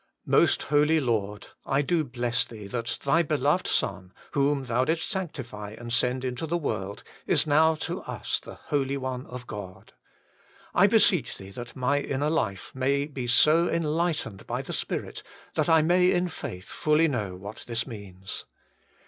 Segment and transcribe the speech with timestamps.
[0.25, 1.71] Most Holy Lord God!
[1.71, 6.47] I do bless Thee that Thy beloved Son, whom Thou didst sanctify and send into
[6.47, 9.93] the world, is now to us the Holy One of God.
[10.73, 15.21] I beseech Thee that my inner life may so be en lightened by the Spirit
[15.53, 18.45] that I may in faith fully know what this means.